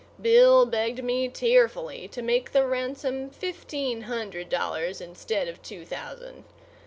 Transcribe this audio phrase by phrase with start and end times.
[0.19, 6.43] Bill begged me tearfully to make the ransom fifteen hundred dollars instead of two thousand.